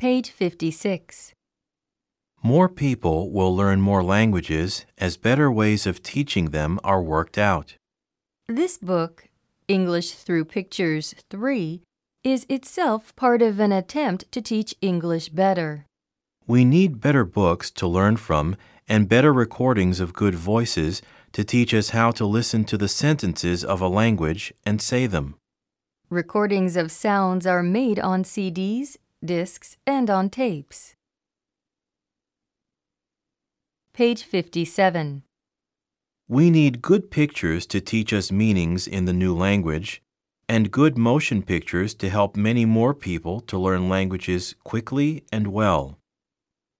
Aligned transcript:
Page 0.00 0.30
56. 0.30 1.34
More 2.42 2.70
people 2.70 3.30
will 3.30 3.54
learn 3.54 3.82
more 3.82 4.02
languages 4.02 4.86
as 4.96 5.18
better 5.18 5.52
ways 5.52 5.86
of 5.86 6.02
teaching 6.02 6.52
them 6.52 6.80
are 6.82 7.02
worked 7.02 7.36
out. 7.36 7.74
This 8.48 8.78
book, 8.78 9.28
English 9.68 10.12
Through 10.12 10.46
Pictures 10.46 11.14
3, 11.28 11.82
is 12.24 12.46
itself 12.48 13.14
part 13.14 13.42
of 13.42 13.60
an 13.60 13.72
attempt 13.72 14.32
to 14.32 14.40
teach 14.40 14.74
English 14.80 15.28
better. 15.28 15.84
We 16.46 16.64
need 16.64 17.02
better 17.02 17.26
books 17.26 17.70
to 17.72 17.86
learn 17.86 18.16
from 18.16 18.56
and 18.88 19.06
better 19.06 19.34
recordings 19.34 20.00
of 20.00 20.14
good 20.14 20.34
voices 20.34 21.02
to 21.32 21.44
teach 21.44 21.74
us 21.74 21.90
how 21.90 22.10
to 22.12 22.24
listen 22.24 22.64
to 22.64 22.78
the 22.78 22.88
sentences 22.88 23.62
of 23.62 23.82
a 23.82 23.88
language 23.88 24.54
and 24.64 24.80
say 24.80 25.06
them. 25.06 25.34
Recordings 26.08 26.74
of 26.74 26.90
sounds 26.90 27.46
are 27.46 27.62
made 27.62 28.00
on 28.00 28.24
CDs, 28.24 28.96
discs, 29.24 29.76
and 29.86 30.08
on 30.08 30.30
tapes. 30.30 30.94
Page 33.92 34.22
57. 34.22 35.22
We 36.28 36.48
need 36.48 36.80
good 36.80 37.10
pictures 37.10 37.66
to 37.66 37.80
teach 37.80 38.12
us 38.12 38.30
meanings 38.30 38.86
in 38.86 39.04
the 39.04 39.12
new 39.12 39.36
language, 39.36 40.00
and 40.48 40.70
good 40.70 40.96
motion 40.96 41.42
pictures 41.42 41.94
to 41.94 42.08
help 42.08 42.36
many 42.36 42.64
more 42.64 42.94
people 42.94 43.40
to 43.42 43.58
learn 43.58 43.88
languages 43.88 44.54
quickly 44.64 45.24
and 45.32 45.48
well. 45.48 45.98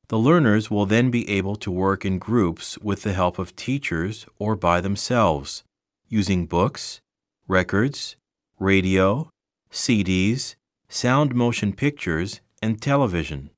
The 0.08 0.18
learners 0.18 0.70
will 0.70 0.86
then 0.86 1.10
be 1.10 1.28
able 1.28 1.56
to 1.56 1.70
work 1.70 2.04
in 2.04 2.18
groups 2.18 2.78
with 2.78 3.02
the 3.02 3.12
help 3.12 3.38
of 3.38 3.54
teachers 3.54 4.26
or 4.38 4.56
by 4.56 4.80
themselves, 4.80 5.62
using 6.08 6.46
books, 6.46 7.00
records, 7.46 8.16
radio, 8.58 9.30
CDs, 9.70 10.56
sound 10.90 11.34
motion 11.34 11.72
pictures, 11.72 12.40
and 12.60 12.82
television. 12.82 13.50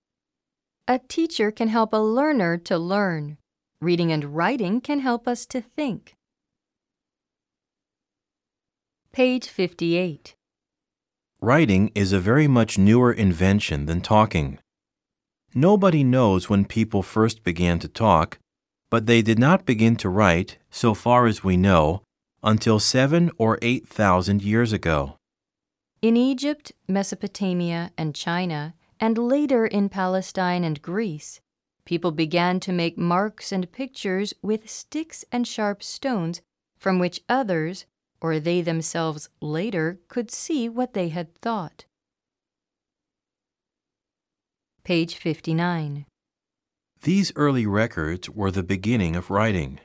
A 0.87 0.99
teacher 0.99 1.51
can 1.51 1.69
help 1.69 1.93
a 1.93 1.97
learner 1.97 2.59
to 2.59 2.77
learn. 2.77 3.39
Reading 3.81 4.13
and 4.13 4.37
writing 4.37 4.81
can 4.81 5.01
help 5.01 5.27
us 5.27 5.47
to 5.47 5.61
think. 5.61 6.15
Page 9.13 9.49
58. 9.49 10.35
Writing 11.41 11.91
is 11.95 12.13
a 12.13 12.21
very 12.21 12.47
much 12.47 12.79
newer 12.79 13.13
invention 13.13 13.87
than 13.87 14.01
talking. 14.01 14.59
Nobody 15.55 16.05
knows 16.05 16.49
when 16.49 16.65
people 16.65 17.03
first 17.03 17.43
began 17.43 17.79
to 17.81 17.89
talk, 17.89 18.39
but 18.91 19.07
they 19.07 19.23
did 19.23 19.39
not 19.39 19.65
begin 19.65 19.97
to 19.97 20.09
write, 20.09 20.59
so 20.71 20.95
far 20.95 21.27
as 21.27 21.43
we 21.43 21.57
know, 21.57 22.03
until 22.43 22.79
seven 22.79 23.31
or 23.39 23.59
eight 23.63 23.89
thousand 23.89 24.43
years 24.43 24.73
ago. 24.73 25.17
In 26.03 26.17
Egypt, 26.17 26.73
Mesopotamia, 26.89 27.93
and 27.97 28.13
China, 28.13 28.75
and 28.99 29.17
later 29.17 29.65
in 29.65 29.89
Palestine 29.89 30.65
and 30.65 30.83
Greece, 30.83 31.41
people 31.85 32.11
began 32.11 32.59
to 32.59 32.73
make 32.73 32.99
marks 32.99 33.53
and 33.53 33.71
pictures 33.71 34.35
with 34.43 34.69
sticks 34.69 35.25
and 35.31 35.47
sharp 35.47 35.81
stones 35.81 36.41
from 36.77 36.99
which 36.99 37.21
others, 37.29 37.87
or 38.21 38.41
they 38.41 38.63
themselves 38.63 39.29
later, 39.41 40.01
could 40.09 40.29
see 40.33 40.69
what 40.69 40.93
they 40.93 41.11
had 41.11 41.37
thought. 41.37 41.85
Page 44.83 45.15
59. 45.15 46.05
These 47.03 47.33
early 47.37 47.65
records 47.65 48.29
were 48.29 48.51
the 48.51 48.65
beginning 48.65 49.15
of 49.15 49.31
writing. 49.31 49.79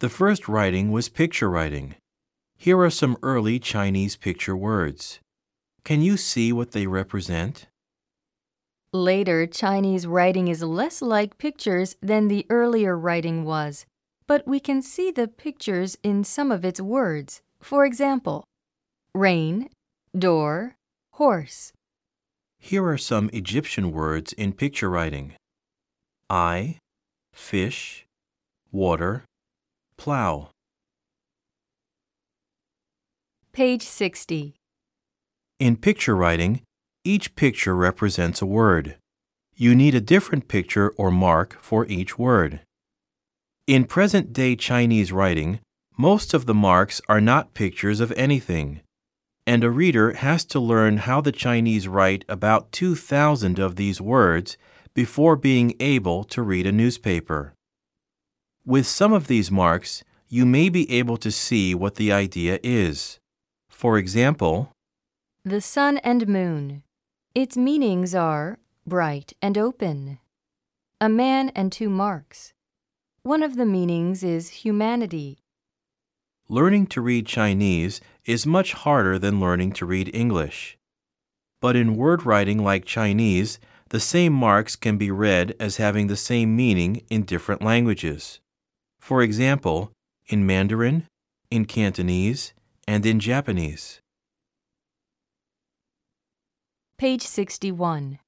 The 0.00 0.10
first 0.10 0.46
writing 0.46 0.92
was 0.92 1.08
picture 1.08 1.48
writing. 1.48 1.94
Here 2.58 2.78
are 2.78 2.90
some 2.90 3.16
early 3.22 3.58
Chinese 3.58 4.14
picture 4.14 4.54
words. 4.54 5.20
Can 5.88 6.02
you 6.02 6.18
see 6.18 6.52
what 6.52 6.72
they 6.72 6.86
represent? 6.86 7.66
Later, 8.92 9.46
Chinese 9.46 10.06
writing 10.06 10.48
is 10.48 10.62
less 10.62 11.00
like 11.00 11.38
pictures 11.38 11.96
than 12.02 12.28
the 12.28 12.44
earlier 12.50 12.94
writing 12.94 13.42
was, 13.42 13.86
but 14.26 14.46
we 14.46 14.60
can 14.60 14.82
see 14.82 15.10
the 15.10 15.26
pictures 15.26 15.96
in 16.02 16.24
some 16.24 16.52
of 16.52 16.62
its 16.62 16.78
words. 16.78 17.40
For 17.58 17.86
example, 17.86 18.44
rain, 19.14 19.70
door, 20.12 20.76
horse. 21.12 21.72
Here 22.58 22.86
are 22.86 22.98
some 22.98 23.30
Egyptian 23.32 23.90
words 23.90 24.34
in 24.34 24.52
picture 24.52 24.90
writing 24.90 25.36
eye, 26.28 26.80
fish, 27.32 28.04
water, 28.70 29.24
plow. 29.96 30.50
Page 33.54 33.84
60. 33.84 34.57
In 35.58 35.76
picture 35.76 36.14
writing, 36.14 36.62
each 37.02 37.34
picture 37.34 37.74
represents 37.74 38.40
a 38.40 38.46
word. 38.46 38.96
You 39.56 39.74
need 39.74 39.92
a 39.92 40.00
different 40.00 40.46
picture 40.46 40.90
or 40.90 41.10
mark 41.10 41.58
for 41.60 41.84
each 41.86 42.16
word. 42.16 42.60
In 43.66 43.84
present 43.84 44.32
day 44.32 44.54
Chinese 44.54 45.10
writing, 45.10 45.58
most 45.96 46.32
of 46.32 46.46
the 46.46 46.54
marks 46.54 47.00
are 47.08 47.20
not 47.20 47.54
pictures 47.54 47.98
of 47.98 48.12
anything, 48.12 48.82
and 49.48 49.64
a 49.64 49.70
reader 49.70 50.12
has 50.12 50.44
to 50.44 50.60
learn 50.60 50.98
how 50.98 51.20
the 51.20 51.32
Chinese 51.32 51.88
write 51.88 52.24
about 52.28 52.70
2,000 52.70 53.58
of 53.58 53.74
these 53.74 54.00
words 54.00 54.56
before 54.94 55.34
being 55.34 55.74
able 55.80 56.22
to 56.22 56.40
read 56.40 56.68
a 56.68 56.72
newspaper. 56.72 57.52
With 58.64 58.86
some 58.86 59.12
of 59.12 59.26
these 59.26 59.50
marks, 59.50 60.04
you 60.28 60.46
may 60.46 60.68
be 60.68 60.88
able 60.92 61.16
to 61.16 61.32
see 61.32 61.74
what 61.74 61.96
the 61.96 62.12
idea 62.12 62.60
is. 62.62 63.18
For 63.68 63.98
example, 63.98 64.70
The 65.44 65.60
sun 65.60 65.98
and 65.98 66.26
moon. 66.28 66.82
Its 67.34 67.56
meanings 67.56 68.14
are 68.14 68.58
bright 68.86 69.32
and 69.40 69.56
open. 69.56 70.18
A 71.00 71.08
man 71.08 71.50
and 71.54 71.70
two 71.70 71.88
marks. 71.88 72.52
One 73.22 73.42
of 73.42 73.56
the 73.56 73.64
meanings 73.64 74.24
is 74.24 74.48
humanity. 74.64 75.38
learning 76.50 76.86
to 76.88 77.00
read 77.00 77.26
Chinese 77.26 78.00
is 78.24 78.46
much 78.46 78.72
harder 78.72 79.18
than 79.18 79.38
learning 79.40 79.70
to 79.72 79.86
read 79.86 80.10
English. 80.14 80.78
But 81.60 81.76
in 81.76 81.96
word 81.96 82.24
writing 82.24 82.64
like 82.64 82.84
Chinese, 82.84 83.58
the 83.90 84.00
same 84.00 84.32
marks 84.32 84.74
can 84.74 84.96
be 84.96 85.10
read 85.10 85.54
as 85.60 85.76
having 85.76 86.06
the 86.06 86.16
same 86.16 86.56
meaning 86.56 87.02
in 87.10 87.24
different 87.24 87.62
languages. 87.62 88.40
For 88.98 89.22
example, 89.22 89.92
in 90.26 90.46
Mandarin, 90.46 91.06
in 91.50 91.64
Cantonese, 91.66 92.54
and 92.86 93.04
in 93.04 93.20
Japanese. 93.20 94.00
Page 96.98 97.22
61. 97.22 98.18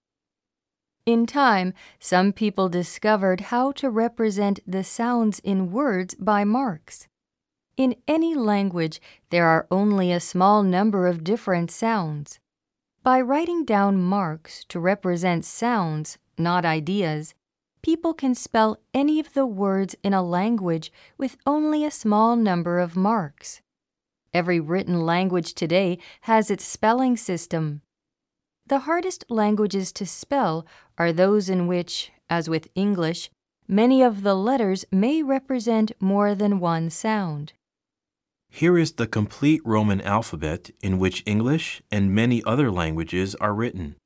In 1.04 1.26
time, 1.26 1.75
some 1.98 2.32
people 2.32 2.69
discovered 2.69 3.41
how 3.50 3.72
to 3.72 3.91
represent 3.91 4.60
the 4.64 4.84
sounds 4.84 5.41
in 5.41 5.72
words 5.72 6.14
by 6.14 6.44
marks. 6.44 7.08
In 7.76 7.97
any 8.06 8.36
language, 8.36 9.00
there 9.31 9.48
are 9.48 9.66
only 9.72 10.12
a 10.12 10.20
small 10.20 10.62
number 10.62 11.08
of 11.08 11.25
different 11.25 11.72
sounds. 11.72 12.38
By 13.03 13.20
writing 13.20 13.64
down 13.64 14.00
marks 14.00 14.64
to 14.69 14.78
represent 14.78 15.44
sounds, 15.44 16.19
not 16.38 16.64
ideas, 16.64 17.34
people 17.82 18.14
can 18.14 18.37
spell 18.37 18.78
any 18.94 19.19
of 19.19 19.34
the 19.34 19.47
words 19.47 19.97
in 20.04 20.14
a 20.14 20.22
language 20.22 20.92
with 21.19 21.37
only 21.44 21.84
a 21.84 21.91
small 21.91 22.37
number 22.37 22.78
of 22.78 22.94
marks. 22.94 23.62
Every 24.32 24.60
written 24.60 25.04
language 25.04 25.54
today 25.54 25.98
has 26.20 26.52
its 26.52 26.64
spelling 26.64 27.16
system. 27.16 27.82
The 28.70 28.86
hardest 28.86 29.25
languages 29.28 29.91
to 29.94 30.06
spell 30.06 30.64
are 30.97 31.12
those 31.12 31.50
in 31.50 31.66
which, 31.66 32.12
as 32.31 32.48
with 32.48 32.69
English, 32.76 33.28
many 33.66 34.00
of 34.00 34.22
the 34.22 34.36
letters 34.36 34.84
may 34.92 35.25
represent 35.25 35.91
more 35.98 36.36
than 36.36 36.60
one 36.60 36.88
sound. 36.88 37.53
Here 38.48 38.78
is 38.78 38.92
the 38.92 39.08
complete 39.08 39.60
Roman 39.64 40.00
alphabet 40.00 40.70
in 40.84 41.00
which 41.00 41.25
English 41.26 41.82
and 41.91 42.14
many 42.14 42.44
other 42.44 42.70
languages 42.70 43.34
are 43.34 43.53
written. 43.53 43.97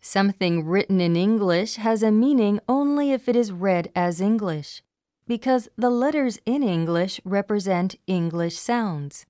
Something 0.00 0.64
written 0.64 0.98
in 1.02 1.14
English 1.14 1.76
has 1.76 2.02
a 2.02 2.10
meaning 2.10 2.60
only 2.66 3.12
if 3.12 3.28
it 3.28 3.36
is 3.36 3.52
read 3.52 3.92
as 3.94 4.22
English, 4.22 4.82
because 5.26 5.68
the 5.76 5.90
letters 5.90 6.38
in 6.46 6.62
English 6.62 7.20
represent 7.26 7.96
English 8.06 8.56
sounds. 8.56 9.26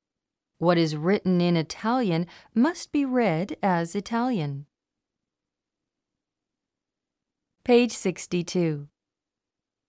What 0.58 0.78
is 0.78 0.96
written 0.96 1.42
in 1.42 1.54
Italian 1.54 2.26
must 2.54 2.90
be 2.90 3.04
read 3.04 3.58
as 3.62 3.94
Italian. 3.94 4.64
Page 7.62 7.92
62. 7.92 8.88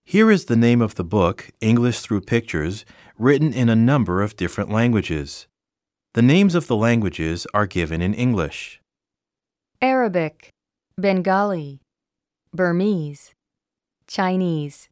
Here 0.04 0.30
is 0.30 0.46
the 0.46 0.58
name 0.58 0.82
of 0.82 0.96
the 0.96 1.06
book, 1.06 1.52
English 1.62 2.02
Through 2.02 2.22
Pictures, 2.22 2.84
written 3.18 3.54
in 3.54 3.70
a 3.70 3.76
number 3.78 4.22
of 4.22 4.36
different 4.36 4.70
languages. 4.70 5.48
The 6.16 6.22
names 6.22 6.54
of 6.54 6.68
the 6.68 6.76
languages 6.76 7.48
are 7.54 7.68
given 7.68 8.02
in 8.02 8.14
English. 8.14 8.82
Arabic, 9.82 10.50
Bengali, 10.98 11.80
Burmese, 12.54 13.32
Chinese, 14.06 14.90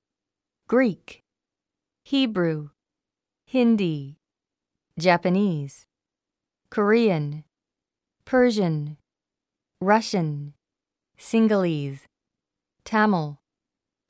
Greek, 0.69 1.19
Hebrew, 2.06 2.69
Hindi, 3.45 4.16
Japanese, 4.97 5.88
Korean, 6.69 7.44
Persian, 8.24 8.95
Russian, 9.81 10.53
Sinhalese, 11.19 12.00
Tamil, 12.86 13.38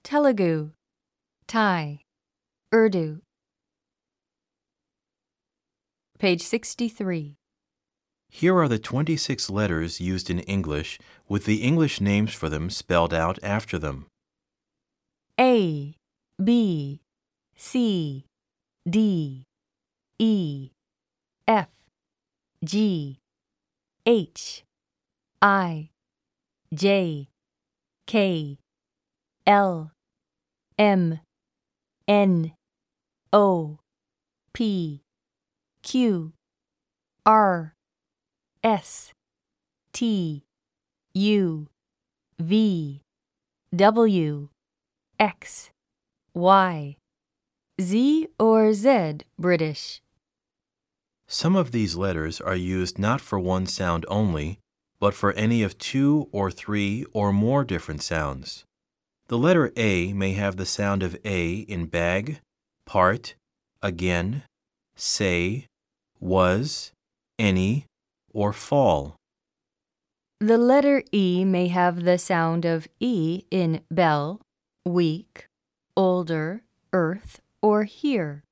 Telugu, 0.04 0.72
Thai, 1.48 2.02
Urdu. 2.72 3.22
Page 6.20 6.42
63. 6.44 7.36
Here 8.30 8.56
are 8.56 8.68
the 8.68 8.78
26 8.78 9.50
letters 9.50 10.00
used 10.00 10.30
in 10.30 10.40
English 10.42 11.00
with 11.28 11.46
the 11.46 11.64
English 11.64 12.00
names 12.00 12.34
for 12.34 12.48
them 12.48 12.70
spelled 12.70 13.14
out 13.14 13.40
after 13.42 13.80
them. 13.80 14.06
A, 15.40 15.96
B, 16.44 17.02
C, 17.56 18.26
D, 18.88 19.46
E, 20.20 20.72
F, 21.48 21.70
G, 22.64 23.20
H, 24.06 24.64
I, 25.42 25.90
J, 26.74 27.28
K, 28.08 28.58
L, 29.46 29.92
M, 30.80 31.20
N, 32.08 32.52
O, 33.32 33.78
P, 34.54 35.02
Q, 35.84 36.34
R, 37.26 37.74
S, 38.64 39.14
T, 39.94 40.44
U, 41.14 41.68
V, 42.40 43.02
W, 43.76 44.50
X, 45.20 45.70
Y, 46.34 46.96
Z 47.80 48.28
or 48.40 48.74
Z 48.74 49.18
British. 49.38 50.02
Some 51.28 51.56
of 51.56 51.72
these 51.72 51.96
letters 51.96 52.40
are 52.40 52.56
used 52.56 53.00
not 53.00 53.20
for 53.20 53.40
one 53.40 53.66
sound 53.66 54.06
only, 54.08 54.60
but 55.00 55.14
for 55.14 55.34
any 55.34 55.64
of 55.64 55.78
two 55.78 56.30
or 56.32 56.52
three 56.52 57.06
or 57.14 57.34
more 57.34 57.64
different 57.64 58.04
sounds. 58.04 58.64
The 59.28 59.38
letter 59.38 59.72
A 59.76 60.14
may 60.14 60.34
have 60.34 60.58
the 60.58 60.66
sound 60.66 61.02
of 61.02 61.18
A 61.26 61.56
in 61.58 61.88
bag, 61.88 62.40
part, 62.86 63.36
again, 63.82 64.44
say, 64.96 65.66
was, 66.20 66.92
any, 67.40 67.86
or 68.32 68.54
fall. 68.54 69.16
The 70.40 70.58
letter 70.58 71.04
E 71.12 71.44
may 71.44 71.70
have 71.70 72.04
the 72.04 72.18
sound 72.18 72.66
of 72.66 72.88
E 73.00 73.44
in 73.50 73.82
bell, 73.90 74.42
weak, 74.86 75.48
older, 75.98 76.62
earth, 76.94 77.42
or 77.62 77.86
here. 77.86 78.44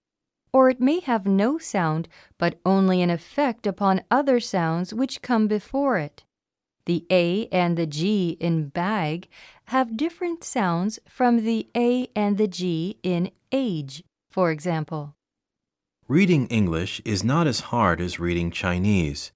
Or 0.53 0.69
it 0.69 0.79
may 0.79 1.00
have 1.00 1.25
no 1.25 1.57
sound, 1.57 2.07
but 2.38 2.59
only 2.63 3.01
an 3.01 3.09
effect 3.09 3.65
upon 3.65 4.03
other 4.11 4.39
sounds 4.39 4.94
which 4.94 5.23
come 5.23 5.47
before 5.47 5.97
it. 5.97 6.23
The 6.85 7.05
A 7.09 7.47
and 7.47 7.75
the 7.77 7.88
G 7.88 8.38
in 8.39 8.67
bag 8.67 9.27
have 9.65 9.97
different 9.97 10.44
sounds 10.44 11.00
from 11.07 11.44
the 11.44 11.67
A 11.75 12.07
and 12.15 12.38
the 12.38 12.47
G 12.47 13.00
in 13.01 13.31
age, 13.51 14.03
for 14.29 14.51
example. 14.51 15.15
Reading 16.07 16.47
English 16.47 17.01
is 17.05 17.23
not 17.23 17.47
as 17.47 17.71
hard 17.71 18.01
as 18.01 18.19
reading 18.19 18.51
Chinese, 18.51 19.31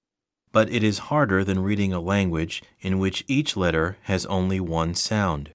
but 0.52 0.70
it 0.70 0.84
is 0.84 1.08
harder 1.08 1.44
than 1.44 1.64
reading 1.64 1.94
a 1.94 2.02
language 2.02 2.62
in 2.82 3.00
which 3.00 3.24
each 3.28 3.56
letter 3.56 3.98
has 4.04 4.26
only 4.26 4.60
one 4.60 4.94
sound. 4.94 5.52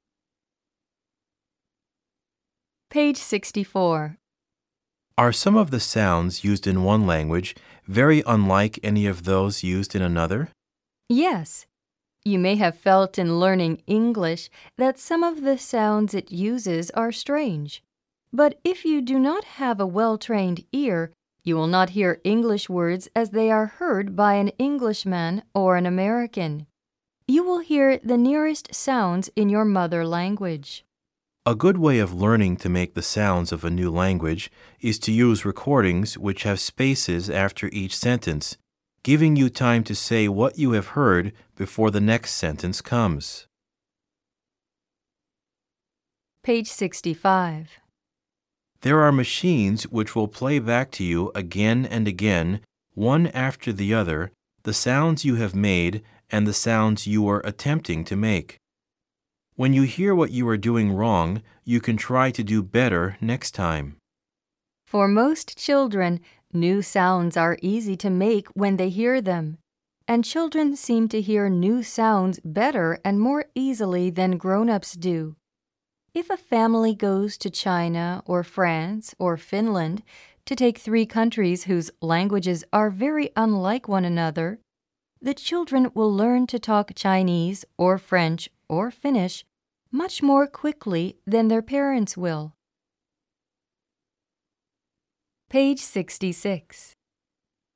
Page 2.89 3.19
64. 3.19 4.17
Are 5.19 5.33
some 5.33 5.57
of 5.57 5.71
the 5.71 5.81
sounds 5.81 6.43
used 6.43 6.67
in 6.67 6.85
one 6.85 7.07
language 7.07 7.55
very 7.87 8.23
unlike 8.27 8.79
any 8.83 9.07
of 9.07 9.25
those 9.25 9.63
used 9.63 9.95
in 9.95 10.01
another? 10.01 10.49
Yes. 11.09 11.67
You 12.25 12.39
may 12.39 12.57
have 12.57 12.79
felt 12.79 13.19
in 13.19 13.39
learning 13.39 13.83
English 13.87 14.49
that 14.79 14.99
some 14.99 15.23
of 15.23 15.43
the 15.43 15.59
sounds 15.59 16.15
it 16.15 16.33
uses 16.33 16.91
are 16.93 17.13
strange. 17.13 17.83
But 18.33 18.59
if 18.65 18.87
you 18.87 19.03
do 19.03 19.19
not 19.19 19.45
have 19.61 19.81
a 19.81 19.87
well 19.87 20.17
trained 20.17 20.65
ear, 20.73 21.13
you 21.45 21.57
will 21.57 21.67
not 21.67 21.91
hear 21.91 22.21
English 22.25 22.71
words 22.71 23.09
as 23.15 23.31
they 23.31 23.51
are 23.51 23.67
heard 23.67 24.17
by 24.17 24.35
an 24.35 24.49
Englishman 24.59 25.43
or 25.55 25.77
an 25.77 25.85
American. 25.85 26.67
You 27.27 27.45
will 27.45 27.59
hear 27.59 27.99
the 27.99 28.17
nearest 28.17 28.75
sounds 28.75 29.29
in 29.37 29.51
your 29.51 29.65
mother 29.65 30.07
language. 30.07 30.85
A 31.45 31.57
good 31.57 31.77
way 31.77 31.99
of 31.99 32.15
learning 32.15 32.59
to 32.59 32.69
make 32.69 32.95
the 32.95 33.03
sounds 33.03 33.51
of 33.51 33.65
a 33.65 33.71
new 33.71 33.91
language 33.91 34.49
is 34.81 34.97
to 35.01 35.11
use 35.11 35.45
recordings 35.45 36.17
which 36.17 36.45
have 36.45 36.61
spaces 36.61 37.29
after 37.29 37.69
each 37.73 37.97
sentence, 37.97 38.57
giving 39.03 39.35
you 39.35 39.51
time 39.51 39.83
to 39.85 39.95
say 39.97 40.29
what 40.29 40.57
you 40.57 40.71
have 40.73 40.95
heard 40.95 41.33
before 41.57 41.91
the 41.91 42.01
next 42.01 42.35
sentence 42.35 42.81
comes. 42.81 43.49
Page 46.45 46.69
65. 46.69 47.81
There 48.83 49.01
are 49.01 49.11
machines 49.11 49.83
which 49.89 50.15
will 50.15 50.29
play 50.29 50.61
back 50.61 50.93
to 50.93 51.05
you 51.05 51.33
again 51.35 51.85
and 51.87 52.07
again, 52.07 52.61
one 52.95 53.27
after 53.27 53.73
the 53.73 53.93
other, 53.93 54.31
the 54.63 54.73
sounds 54.73 55.25
you 55.25 55.35
have 55.35 55.57
made 55.57 56.05
and 56.31 56.47
the 56.47 56.55
sounds 56.55 57.09
you 57.09 57.27
are 57.27 57.43
attempting 57.45 58.05
to 58.05 58.15
make. 58.15 58.61
When 59.55 59.75
you 59.75 59.83
hear 59.83 60.15
what 60.15 60.31
you 60.31 60.49
are 60.49 60.57
doing 60.57 60.93
wrong, 60.93 61.43
you 61.63 61.79
can 61.79 61.99
try 61.99 62.31
to 62.31 62.43
do 62.43 62.63
better 62.63 63.19
next 63.21 63.51
time. 63.51 63.97
For 64.87 65.07
most 65.07 65.59
children, 65.59 66.21
new 66.55 66.81
sounds 66.81 67.37
are 67.37 67.59
easy 67.61 67.95
to 67.97 68.09
make 68.09 68.49
when 68.55 68.79
they 68.79 68.89
hear 68.89 69.21
them, 69.21 69.59
and 70.09 70.25
children 70.25 70.75
seem 70.75 71.07
to 71.09 71.21
hear 71.21 71.51
new 71.51 71.83
sounds 71.83 72.41
better 72.43 72.99
and 73.05 73.21
more 73.21 73.45
easily 73.55 74.09
than 74.09 74.39
grown 74.39 74.71
ups 74.71 74.95
do. 74.95 75.37
If 76.15 76.31
a 76.31 76.39
family 76.39 76.95
goes 76.95 77.37
to 77.39 77.51
China 77.51 78.23
or 78.25 78.43
France 78.43 79.15
or 79.19 79.37
Finland, 79.37 80.03
to 80.47 80.57
take 80.57 80.79
three 80.79 81.05
countries 81.05 81.65
whose 81.65 81.91
languages 82.01 82.65
are 82.73 82.89
very 82.89 83.29
unlike 83.37 83.87
one 83.87 84.07
another, 84.07 84.61
the 85.21 85.35
children 85.35 85.91
will 85.95 86.13
learn 86.13 86.47
to 86.49 86.59
talk 86.59 86.93
Chinese 86.95 87.67
or 87.77 87.99
French 87.99 88.49
or 88.73 88.91
Finnish 88.91 89.45
much 89.93 90.23
more 90.23 90.47
quickly 90.47 91.19
than 91.27 91.49
their 91.49 91.61
parents 91.61 92.17
will. 92.17 92.55
Page 95.51 95.81
66. 95.81 96.95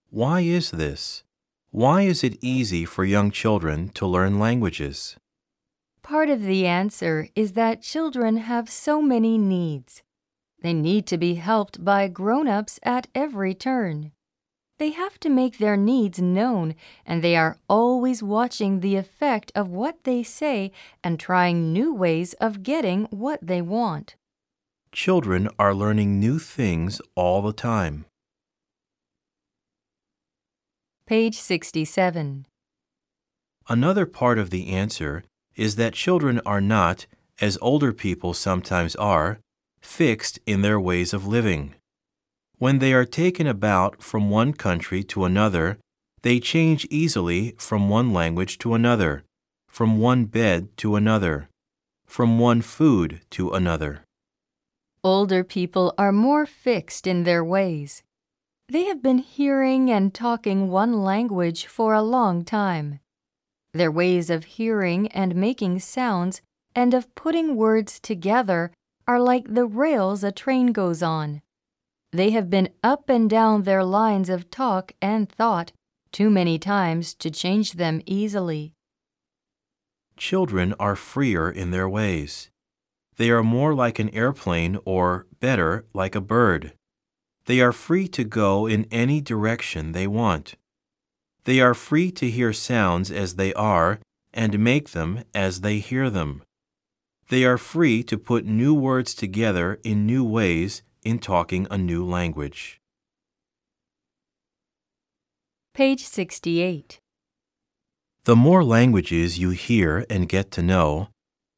Why 0.09 0.41
is 0.41 0.71
this? 0.71 1.23
Why 1.71 2.03
is 2.03 2.25
it 2.25 2.39
easy 2.41 2.87
for 2.87 3.05
young 3.05 3.31
children 3.31 3.91
to 3.91 4.07
learn 4.07 4.39
languages? 4.39 5.17
Part 6.03 6.31
of 6.31 6.43
the 6.43 6.67
answer 6.67 7.29
is 7.35 7.53
that 7.53 7.83
children 7.83 8.39
have 8.39 8.71
so 8.71 9.03
many 9.03 9.37
needs. 9.37 10.03
They 10.63 10.73
need 10.73 11.07
to 11.09 11.19
be 11.19 11.35
helped 11.35 11.85
by 11.85 12.09
grown 12.09 12.49
ups 12.49 12.81
at 12.83 13.09
every 13.15 13.53
turn. 13.55 14.13
They 14.79 14.91
have 14.91 15.19
to 15.21 15.31
make 15.31 15.57
their 15.57 15.77
needs 15.77 16.21
known, 16.21 16.75
and 17.07 17.23
they 17.25 17.35
are 17.35 17.59
always 17.69 18.23
watching 18.23 18.81
the 18.81 18.97
effect 18.97 19.51
of 19.55 19.69
what 19.69 20.05
they 20.05 20.23
say 20.23 20.71
and 21.03 21.19
trying 21.19 21.73
new 21.73 21.95
ways 21.95 22.35
of 22.35 22.63
getting 22.63 23.07
what 23.07 23.39
they 23.41 23.63
want. 23.63 24.17
Children 24.93 25.49
are 25.59 25.75
learning 25.75 26.21
new 26.21 26.39
things 26.39 27.01
all 27.15 27.41
the 27.41 27.55
time. 27.55 28.05
Page 31.07 31.39
67. 31.39 32.47
Another 33.69 34.07
part 34.07 34.39
of 34.39 34.51
the 34.51 34.69
answer 34.69 35.25
is 35.55 35.77
that 35.77 35.95
children 35.95 36.41
are 36.45 36.61
not, 36.61 37.07
as 37.41 37.59
older 37.63 37.93
people 37.93 38.35
sometimes 38.35 38.95
are, 38.97 39.39
fixed 39.81 40.39
in 40.47 40.63
their 40.63 40.79
ways 40.79 41.15
of 41.15 41.27
living. 41.27 41.75
When 42.59 42.79
they 42.79 42.95
are 42.95 43.05
taken 43.05 43.47
about 43.47 44.03
from 44.03 44.31
one 44.31 44.55
country 44.55 45.05
to 45.05 45.25
another, 45.25 45.79
they 46.23 46.41
change 46.41 46.87
easily 46.91 47.55
from 47.59 47.91
one 47.91 48.15
language 48.15 48.57
to 48.59 48.73
another, 48.73 49.25
from 49.69 49.99
one 49.99 50.25
bed 50.25 50.75
to 50.79 50.97
another, 50.97 51.51
from 52.07 52.39
one 52.39 52.63
food 52.63 53.21
to 53.31 53.51
another. 53.51 54.05
Older 55.05 55.45
people 55.45 55.93
are 55.99 56.13
more 56.13 56.47
fixed 56.47 57.07
in 57.07 57.25
their 57.25 57.45
ways. 57.45 58.03
They 58.69 58.85
have 58.87 59.03
been 59.03 59.19
hearing 59.19 59.91
and 59.91 60.15
talking 60.15 60.71
one 60.71 61.05
language 61.05 61.67
for 61.67 61.93
a 61.93 62.03
long 62.03 62.43
time. 62.43 63.01
Their 63.73 63.93
ways 63.93 64.31
of 64.31 64.57
hearing 64.57 65.09
and 65.09 65.37
making 65.37 65.81
sounds 65.81 66.41
and 66.75 66.95
of 66.95 67.15
putting 67.15 67.55
words 67.55 68.01
together 68.01 68.73
are 69.07 69.21
like 69.21 69.53
the 69.53 69.67
rails 69.67 70.25
a 70.25 70.33
train 70.33 70.73
goes 70.73 71.03
on. 71.03 71.43
They 72.13 72.31
have 72.31 72.49
been 72.49 72.71
up 72.83 73.09
and 73.09 73.29
down 73.29 73.63
their 73.63 73.85
lines 73.85 74.29
of 74.29 74.51
talk 74.51 74.93
and 75.03 75.29
thought 75.29 75.73
too 76.13 76.31
many 76.31 76.59
times 76.59 77.15
to 77.15 77.31
change 77.31 77.73
them 77.73 78.01
easily. 78.07 78.73
Children 80.17 80.75
are 80.81 80.97
freer 80.97 81.51
in 81.51 81.73
their 81.73 81.89
ways. 81.89 82.51
They 83.17 83.31
are 83.31 83.43
more 83.43 83.75
like 83.75 83.99
an 83.99 84.11
airplane 84.11 84.79
or, 84.85 85.27
better, 85.41 85.87
like 85.93 86.15
a 86.15 86.21
bird. 86.21 86.73
They 87.47 87.61
are 87.61 87.73
free 87.73 88.09
to 88.09 88.25
go 88.25 88.67
in 88.67 88.87
any 88.91 89.21
direction 89.21 89.93
they 89.93 90.07
want. 90.07 90.55
They 91.45 91.61
are 91.61 91.75
free 91.75 92.11
to 92.13 92.31
hear 92.31 92.53
sounds 92.53 93.11
as 93.11 93.37
they 93.37 93.55
are 93.55 94.01
and 94.33 94.59
make 94.59 94.91
them 94.91 95.25
as 95.35 95.61
they 95.61 95.79
hear 95.79 96.11
them. 96.11 96.43
They 97.29 97.45
are 97.45 97.59
free 97.59 98.03
to 98.05 98.19
put 98.19 98.45
new 98.45 98.75
words 98.75 99.15
together 99.15 99.81
in 99.83 100.07
new 100.07 100.25
ways 100.25 100.83
in 101.07 101.21
talking 101.21 101.69
a 101.71 101.79
new 101.79 102.05
language. 102.05 102.81
Page 105.73 106.03
68. 106.05 106.99
The 108.25 108.35
more 108.35 108.65
languages 108.65 109.39
you 109.39 109.51
hear 109.51 110.05
and 110.11 110.29
get 110.29 110.51
to 110.51 110.63
know, 110.63 111.09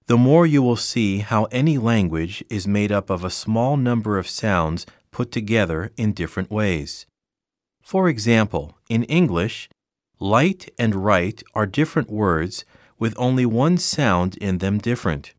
the 0.07 0.19
more 0.19 0.47
you 0.47 0.61
will 0.61 0.77
see 0.77 1.21
how 1.21 1.45
any 1.45 1.79
language 1.79 2.45
is 2.51 2.67
made 2.67 2.93
up 2.93 3.09
of 3.09 3.25
a 3.25 3.31
small 3.31 3.79
number 3.79 4.19
of 4.19 4.29
sounds 4.29 4.85
put 5.11 5.33
together 5.33 5.93
in 5.97 6.13
different 6.13 6.51
ways. 6.51 7.07
For 7.81 8.07
example, 8.07 8.77
in 8.91 9.05
English, 9.05 9.71
light 10.21 10.69
and 10.79 10.95
right 10.95 11.43
are 11.55 11.65
different 11.65 12.11
words 12.11 12.67
with 12.99 13.15
only 13.17 13.47
one 13.47 13.79
sound 13.79 14.37
in 14.37 14.59
them 14.59 14.77
different. 14.77 15.33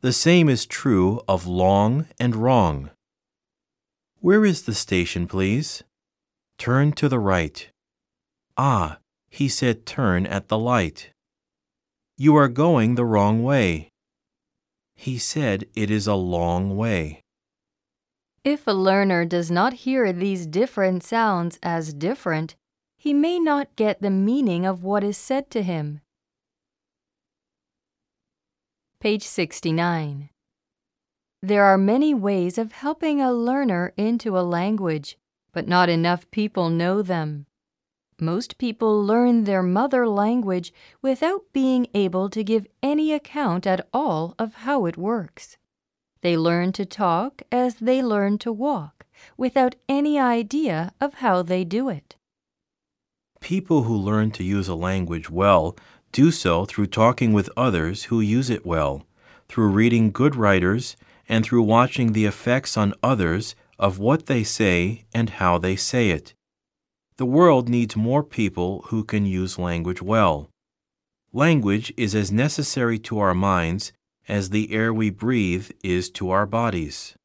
The 0.00 0.12
same 0.12 0.48
is 0.48 0.66
true 0.66 1.20
of 1.28 1.46
long 1.46 2.06
and 2.18 2.34
wrong. 2.34 2.90
Where 4.26 4.44
is 4.44 4.62
the 4.62 4.74
station, 4.74 5.28
please? 5.28 5.84
Turn 6.58 6.90
to 6.94 7.08
the 7.08 7.20
right. 7.20 7.70
Ah, 8.56 8.98
he 9.30 9.48
said 9.48 9.86
turn 9.86 10.26
at 10.26 10.48
the 10.48 10.58
light. 10.58 11.10
You 12.18 12.34
are 12.34 12.48
going 12.48 12.96
the 12.96 13.04
wrong 13.04 13.44
way. 13.44 13.88
He 14.96 15.16
said 15.16 15.66
it 15.76 15.92
is 15.92 16.08
a 16.08 16.16
long 16.16 16.76
way. 16.76 17.20
If 18.42 18.66
a 18.66 18.72
learner 18.72 19.24
does 19.24 19.48
not 19.48 19.86
hear 19.86 20.12
these 20.12 20.48
different 20.48 21.04
sounds 21.04 21.60
as 21.62 21.94
different, 21.94 22.56
he 22.98 23.14
may 23.14 23.38
not 23.38 23.76
get 23.76 24.02
the 24.02 24.10
meaning 24.10 24.66
of 24.66 24.82
what 24.82 25.04
is 25.04 25.16
said 25.16 25.52
to 25.52 25.62
him. 25.62 26.00
Page 28.98 29.22
69. 29.22 30.30
There 31.46 31.62
are 31.62 31.78
many 31.78 32.12
ways 32.12 32.58
of 32.58 32.72
helping 32.72 33.20
a 33.20 33.32
learner 33.32 33.92
into 33.96 34.36
a 34.36 34.42
language, 34.42 35.16
but 35.52 35.68
not 35.68 35.88
enough 35.88 36.28
people 36.32 36.70
know 36.70 37.02
them. 37.02 37.46
Most 38.20 38.58
people 38.58 39.00
learn 39.00 39.44
their 39.44 39.62
mother 39.62 40.08
language 40.08 40.72
without 41.02 41.44
being 41.52 41.86
able 41.94 42.28
to 42.30 42.42
give 42.42 42.66
any 42.82 43.12
account 43.12 43.64
at 43.64 43.86
all 43.92 44.34
of 44.40 44.66
how 44.66 44.86
it 44.86 44.96
works. 44.96 45.56
They 46.20 46.36
learn 46.36 46.72
to 46.72 46.84
talk 46.84 47.42
as 47.52 47.76
they 47.76 48.02
learn 48.02 48.38
to 48.38 48.50
walk, 48.50 49.06
without 49.36 49.76
any 49.88 50.18
idea 50.18 50.90
of 51.00 51.14
how 51.22 51.42
they 51.42 51.62
do 51.62 51.88
it. 51.88 52.16
People 53.38 53.84
who 53.84 53.94
learn 53.94 54.32
to 54.32 54.42
use 54.42 54.66
a 54.66 54.74
language 54.74 55.30
well 55.30 55.76
do 56.10 56.32
so 56.32 56.64
through 56.64 56.88
talking 56.88 57.32
with 57.32 57.48
others 57.56 58.04
who 58.10 58.20
use 58.20 58.50
it 58.50 58.66
well, 58.66 59.06
through 59.48 59.68
reading 59.68 60.10
good 60.10 60.34
writers, 60.34 60.96
and 61.28 61.44
through 61.44 61.62
watching 61.62 62.12
the 62.12 62.24
effects 62.24 62.76
on 62.76 62.94
others 63.02 63.54
of 63.78 63.98
what 63.98 64.26
they 64.26 64.44
say 64.44 65.04
and 65.12 65.30
how 65.30 65.58
they 65.58 65.76
say 65.76 66.10
it. 66.10 66.34
The 67.16 67.26
world 67.26 67.68
needs 67.68 67.96
more 67.96 68.22
people 68.22 68.82
who 68.88 69.02
can 69.02 69.26
use 69.26 69.58
language 69.58 70.02
well. 70.02 70.50
Language 71.32 71.92
is 71.96 72.14
as 72.14 72.30
necessary 72.30 72.98
to 73.00 73.18
our 73.18 73.34
minds 73.34 73.92
as 74.28 74.50
the 74.50 74.72
air 74.72 74.92
we 74.92 75.10
breathe 75.10 75.70
is 75.82 76.10
to 76.10 76.30
our 76.30 76.46
bodies. 76.46 77.15